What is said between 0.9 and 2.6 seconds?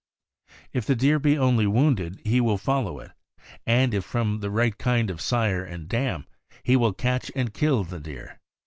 deer be only wounded, he will